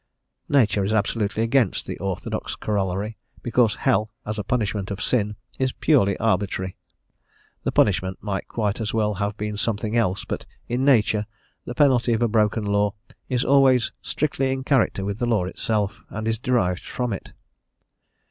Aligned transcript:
Nature 0.49 0.83
is 0.83 0.91
absolutely 0.93 1.43
against 1.43 1.85
the 1.85 1.99
orthodox 1.99 2.55
corollary, 2.55 3.17
because 3.43 3.75
hell 3.75 4.09
as 4.25 4.39
a 4.39 4.43
punishment 4.43 4.89
of 4.89 4.99
sin 4.99 5.35
is 5.59 5.73
purely 5.73 6.17
arbitrary, 6.17 6.75
the 7.61 7.71
punishment 7.71 8.17
might 8.19 8.47
quite 8.47 8.81
as 8.81 8.95
well 8.95 9.13
have 9.13 9.37
been 9.37 9.55
something 9.55 9.95
else; 9.95 10.25
but 10.25 10.43
in 10.67 10.83
nature 10.83 11.27
the 11.65 11.75
penalty 11.75 12.13
of 12.13 12.23
a 12.23 12.27
broken 12.27 12.65
law 12.65 12.95
is 13.29 13.45
always 13.45 13.91
strictly 14.01 14.51
in 14.51 14.63
character 14.63 15.05
with 15.05 15.19
the 15.19 15.27
law 15.27 15.43
itself, 15.45 15.99
and 16.09 16.27
is 16.27 16.39
derived 16.39 16.81
from 16.83 17.13
it. 17.13 17.33